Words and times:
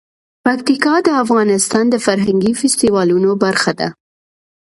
پکتیکا 0.45 0.95
د 1.07 1.09
افغانستان 1.23 1.85
د 1.89 1.95
فرهنګي 2.05 2.53
فستیوالونو 2.59 3.31
برخه 3.43 3.71
ده. 3.79 3.87